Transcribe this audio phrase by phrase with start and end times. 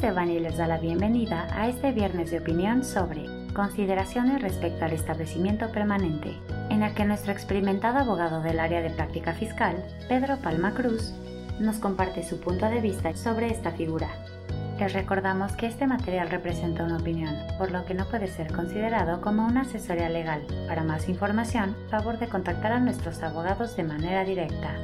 [0.00, 5.70] Devani les da la bienvenida a este viernes de opinión sobre consideraciones respecto al establecimiento
[5.70, 6.34] permanente,
[6.70, 9.76] en el que nuestro experimentado abogado del área de práctica fiscal,
[10.08, 11.12] Pedro Palma Cruz,
[11.60, 14.08] nos comparte su punto de vista sobre esta figura.
[14.78, 19.20] Les recordamos que este material representa una opinión, por lo que no puede ser considerado
[19.20, 20.42] como una asesoría legal.
[20.66, 24.74] Para más información, favor de contactar a nuestros abogados de manera directa.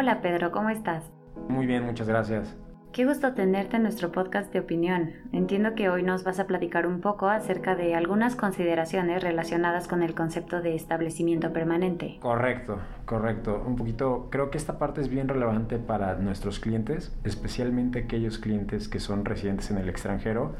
[0.00, 1.10] Hola Pedro, ¿cómo estás?
[1.48, 2.56] Muy bien, muchas gracias.
[2.92, 5.10] Qué gusto tenerte en nuestro podcast de opinión.
[5.32, 10.04] Entiendo que hoy nos vas a platicar un poco acerca de algunas consideraciones relacionadas con
[10.04, 12.20] el concepto de establecimiento permanente.
[12.20, 13.60] Correcto, correcto.
[13.66, 18.88] Un poquito, creo que esta parte es bien relevante para nuestros clientes, especialmente aquellos clientes
[18.88, 20.54] que son residentes en el extranjero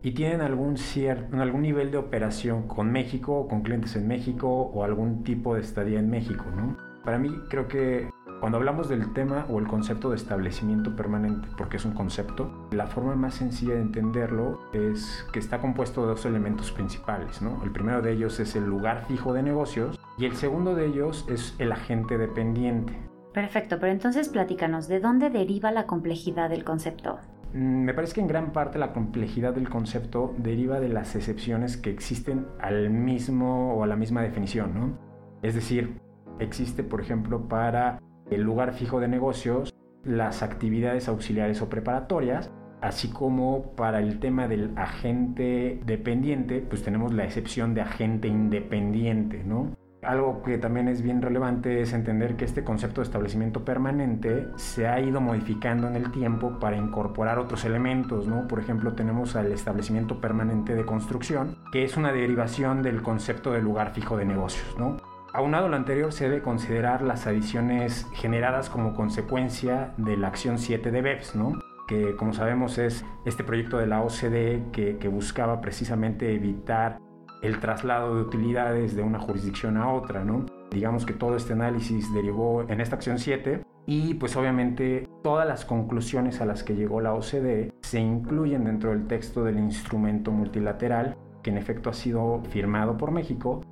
[0.00, 4.82] y tienen algún, cierto, algún nivel de operación con México, con clientes en México o
[4.82, 6.88] algún tipo de estadía en México, ¿no?
[7.04, 8.08] Para mí creo que
[8.40, 12.86] cuando hablamos del tema o el concepto de establecimiento permanente, porque es un concepto, la
[12.86, 17.42] forma más sencilla de entenderlo es que está compuesto de dos elementos principales.
[17.42, 17.62] ¿no?
[17.64, 21.26] El primero de ellos es el lugar fijo de negocios y el segundo de ellos
[21.28, 22.92] es el agente dependiente.
[23.34, 27.18] Perfecto, pero entonces platícanos, ¿de dónde deriva la complejidad del concepto?
[27.54, 31.76] Mm, me parece que en gran parte la complejidad del concepto deriva de las excepciones
[31.76, 34.98] que existen al mismo o a la misma definición, ¿no?
[35.42, 36.00] Es decir,
[36.38, 37.98] existe, por ejemplo, para
[38.30, 44.48] el lugar fijo de negocios, las actividades auxiliares o preparatorias, así como para el tema
[44.48, 49.76] del agente dependiente, pues tenemos la excepción de agente independiente, ¿no?
[50.02, 54.86] Algo que también es bien relevante es entender que este concepto de establecimiento permanente se
[54.86, 58.46] ha ido modificando en el tiempo para incorporar otros elementos, ¿no?
[58.46, 63.60] Por ejemplo, tenemos al establecimiento permanente de construcción, que es una derivación del concepto de
[63.60, 64.98] lugar fijo de negocios, ¿no?
[65.32, 70.58] Aunado a lo anterior, se debe considerar las adiciones generadas como consecuencia de la acción
[70.58, 71.52] 7 de BEPS, ¿no?
[71.88, 77.00] que como sabemos es este proyecto de la OCDE que, buscaba precisamente evitar
[77.42, 80.44] el traslado de utilidades de una jurisdicción a otra, ¿no?
[80.70, 85.64] Digamos que todo este análisis derivó en esta acción 7 y pues obviamente todas las
[85.64, 91.16] conclusiones a las que llegó la OCDE se incluyen dentro del texto del instrumento multilateral
[91.42, 93.62] que en efecto ha sido firmado por México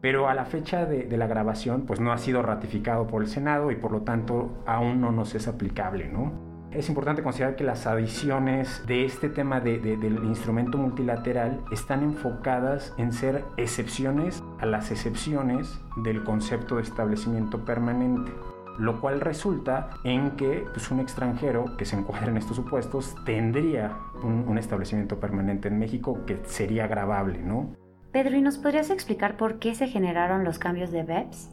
[0.00, 3.70] pero a la fecha de, la grabación pues no ha sido ratificado por el Senado
[3.70, 6.32] y por lo tanto aún no nos es aplicable, ¿no?
[6.70, 13.12] Es importante considerar que las adiciones de este tema del instrumento multilateral están enfocadas en
[13.12, 18.32] ser excepciones a las excepciones del concepto de establecimiento permanente
[18.78, 23.96] lo cual resulta en que pues, un extranjero que se encuentra en estos supuestos tendría
[24.22, 27.74] un, un establecimiento permanente en México que sería grabable, ¿no?
[28.16, 31.50] Pedro, ¿y nos podrías explicar por qué se generaron los cambios de BEPS?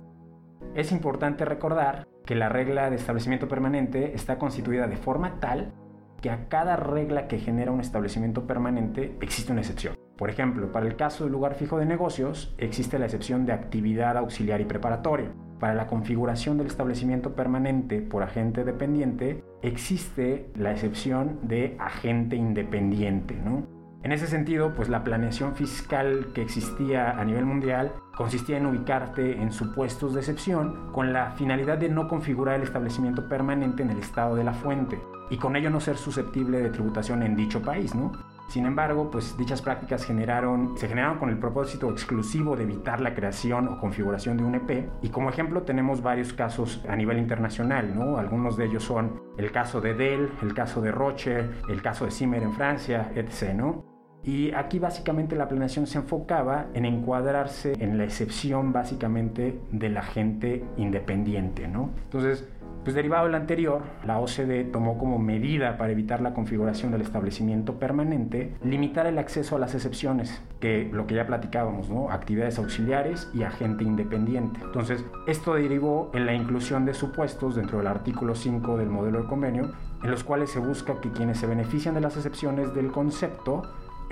[0.75, 5.73] Es importante recordar que la regla de establecimiento permanente está constituida de forma tal
[6.21, 9.97] que a cada regla que genera un establecimiento permanente existe una excepción.
[10.15, 14.15] Por ejemplo, para el caso del lugar fijo de negocios existe la excepción de actividad
[14.15, 15.33] auxiliar y preparatoria.
[15.59, 23.35] Para la configuración del establecimiento permanente por agente dependiente existe la excepción de agente independiente,
[23.35, 23.82] ¿no?
[24.03, 29.41] En ese sentido, pues la planeación fiscal que existía a nivel mundial consistía en ubicarte
[29.41, 33.99] en supuestos de excepción con la finalidad de no configurar el establecimiento permanente en el
[33.99, 37.95] estado de la fuente y con ello no ser susceptible de tributación en dicho país,
[37.95, 38.11] ¿no?
[38.49, 43.15] Sin embargo, pues dichas prácticas generaron, se generaron con el propósito exclusivo de evitar la
[43.15, 47.95] creación o configuración de un EP y como ejemplo tenemos varios casos a nivel internacional,
[47.95, 48.17] ¿no?
[48.17, 52.11] Algunos de ellos son el caso de Dell, el caso de Roche, el caso de
[52.11, 53.92] Zimmer en Francia, etc., ¿no?
[54.23, 60.01] Y aquí básicamente la planeación se enfocaba en encuadrarse en la excepción básicamente de la
[60.01, 61.89] gente independiente, ¿no?
[62.05, 62.47] Entonces,
[62.83, 67.79] pues derivado del anterior, la OCDE tomó como medida para evitar la configuración del establecimiento
[67.79, 72.11] permanente, limitar el acceso a las excepciones, que lo que ya platicábamos, ¿no?
[72.11, 74.59] Actividades auxiliares y agente independiente.
[74.61, 79.27] Entonces, esto derivó en la inclusión de supuestos dentro del artículo 5 del modelo de
[79.29, 79.71] convenio,
[80.03, 83.63] en los cuales se busca que quienes se benefician de las excepciones del concepto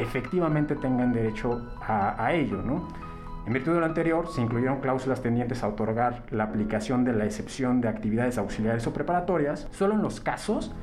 [0.01, 2.61] efectivamente tengan derecho a, ello.
[2.61, 2.87] ¿no?
[3.45, 7.25] En virtud de lo anterior, se incluyeron cláusulas tendientes a otorgar la aplicación de la
[7.25, 10.73] excepción de actividades auxiliares o preparatorias solo en los casos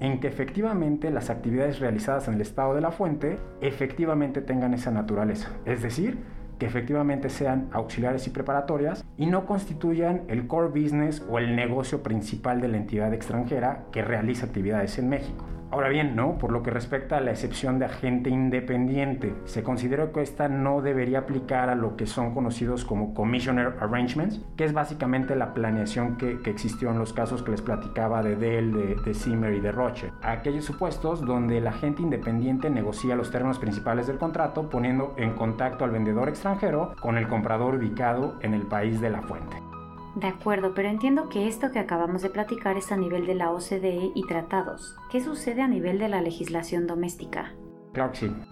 [0.00, 4.90] en que efectivamente las actividades realizadas en el estado de la fuente efectivamente tengan esa
[4.90, 5.50] naturaleza.
[5.64, 6.18] Es decir,
[6.58, 12.02] que efectivamente sean auxiliares y preparatorias y no constituyan el core business o el negocio
[12.02, 15.44] principal de la entidad extranjera que realiza actividades en México.
[15.72, 16.36] Ahora bien, ¿no?
[16.36, 20.82] Por lo que respecta a la excepción de agente independiente, se considera que esta no
[20.82, 26.18] debería aplicar a lo que son conocidos como Commissioner Arrangements, que es básicamente la planeación
[26.18, 29.60] que, que existió en los casos que les platicaba de Dell, de, de Zimmer y
[29.60, 30.12] de Roche.
[30.20, 35.84] Aquellos supuestos donde el agente independiente negocia los términos principales del contrato poniendo en contacto
[35.84, 39.71] al vendedor extranjero con el comprador ubicado en el país de la fuente.
[40.14, 43.50] De acuerdo, pero entiendo que esto que acabamos de platicar es a nivel de la
[43.50, 44.96] OCDE y tratados.
[45.10, 47.54] ¿Qué sucede a nivel de la legislación doméstica?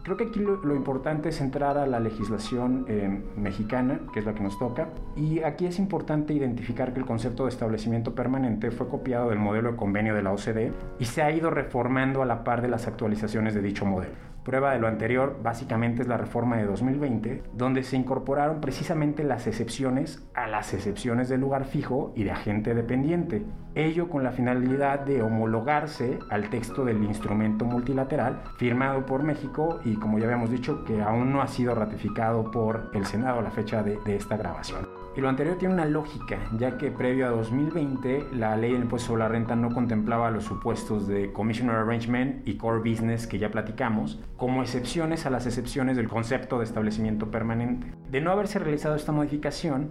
[0.02, 4.24] Creo que aquí lo, lo importante es entrar a la legislación eh, mexicana, que es
[4.24, 8.70] la que nos toca, y aquí es importante identificar que el concepto de establecimiento permanente
[8.70, 12.26] fue copiado del modelo de convenio de la OCDE y se ha ido reformando a
[12.26, 14.30] la par de las actualizaciones de dicho modelo.
[14.44, 19.46] Prueba de lo anterior básicamente es la reforma de 2020, donde se incorporaron precisamente las
[19.46, 23.44] excepciones a las excepciones de lugar fijo y de agente dependiente,
[23.74, 29.89] ello con la finalidad de homologarse al texto del instrumento multilateral firmado por México y
[29.96, 33.50] como ya habíamos dicho que aún no ha sido ratificado por el Senado a la
[33.50, 35.00] fecha de, de esta grabación.
[35.16, 39.08] Y lo anterior tiene una lógica, ya que previo a 2020 la ley del impuesto
[39.08, 43.50] sobre la renta no contemplaba los supuestos de Commissioner Arrangement y Core Business que ya
[43.50, 47.92] platicamos, como excepciones a las excepciones del concepto de establecimiento permanente.
[48.08, 49.90] De no haberse realizado esta modificación,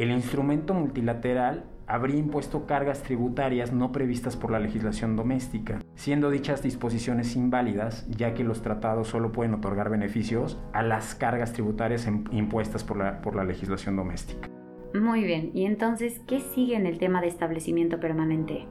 [0.00, 6.62] el instrumento multilateral habría impuesto cargas tributarias no previstas por la legislación doméstica, siendo dichas
[6.62, 12.82] disposiciones inválidas, ya que los tratados solo pueden otorgar beneficios a las cargas tributarias impuestas
[12.82, 14.48] por la, por la legislación doméstica.
[14.94, 18.66] Muy bien, y entonces, ¿qué sigue en el tema de establecimiento permanente?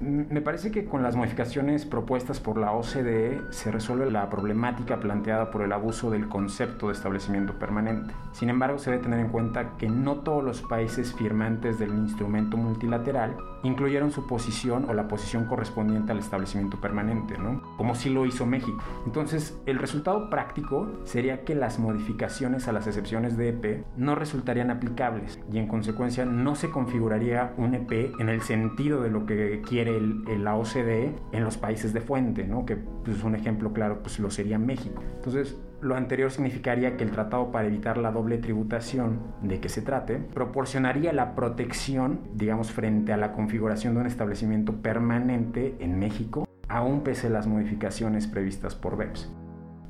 [0.00, 5.50] Me parece que con las modificaciones propuestas por la OCDE se resuelve la problemática planteada
[5.50, 8.14] por el abuso del concepto de establecimiento permanente.
[8.30, 12.56] Sin embargo, se debe tener en cuenta que no todos los países firmantes del instrumento
[12.56, 17.60] multilateral incluyeron su posición o la posición correspondiente al establecimiento permanente, ¿no?
[17.76, 18.78] Como sí lo hizo México.
[19.04, 24.70] Entonces, el resultado práctico sería que las modificaciones a las excepciones de EP no resultarían
[24.70, 29.60] aplicables y en consecuencia no se configuraría un EP en el sentido de lo que
[29.66, 32.64] quiere el, el, la OCDE en los países de fuente, ¿no?
[32.66, 35.02] que pues, un ejemplo claro pues, lo sería México.
[35.16, 39.82] Entonces, lo anterior significaría que el tratado para evitar la doble tributación de que se
[39.82, 46.46] trate proporcionaría la protección, digamos, frente a la configuración de un establecimiento permanente en México,
[46.68, 49.30] aún pese a las modificaciones previstas por BEPS.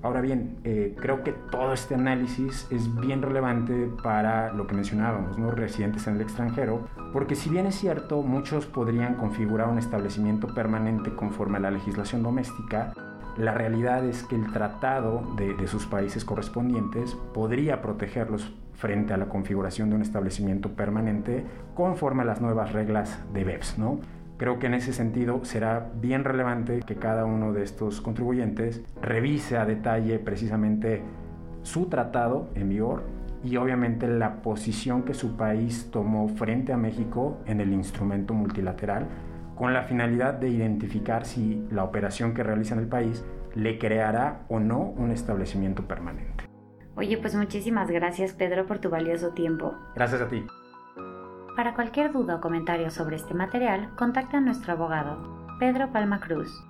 [0.00, 5.38] Ahora bien, eh, creo que todo este análisis es bien relevante para lo que mencionábamos,
[5.38, 5.50] ¿no?
[5.50, 11.12] residentes en el extranjero, porque si bien es cierto, muchos podrían configurar un establecimiento permanente
[11.14, 12.92] conforme a la legislación doméstica,
[13.36, 19.16] la realidad es que el tratado de, de sus países correspondientes podría protegerlos frente a
[19.16, 23.98] la configuración de un establecimiento permanente conforme a las nuevas reglas de BEPS, ¿no?
[24.38, 29.56] Creo que en ese sentido será bien relevante que cada uno de estos contribuyentes revise
[29.56, 31.02] a detalle precisamente
[31.62, 33.02] su tratado en vigor
[33.42, 39.08] y obviamente la posición que su país tomó frente a México en el instrumento multilateral
[39.56, 43.24] con la finalidad de identificar si la operación que realiza en el país
[43.56, 46.44] le creará o no un establecimiento permanente.
[46.94, 49.74] Oye, pues muchísimas gracias Pedro por tu valioso tiempo.
[49.96, 50.44] Gracias a ti.
[51.58, 55.18] Para cualquier duda o comentario sobre este material, contacta a nuestro abogado,
[55.58, 56.64] Pedro Palma Cruz,